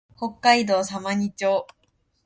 [0.17, 1.67] 北海道様似町